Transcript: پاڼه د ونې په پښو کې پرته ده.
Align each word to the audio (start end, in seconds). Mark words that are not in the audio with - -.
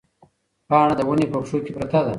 پاڼه 0.69 0.93
د 0.97 1.01
ونې 1.07 1.25
په 1.31 1.37
پښو 1.41 1.57
کې 1.65 1.71
پرته 1.77 1.99
ده. 2.05 2.09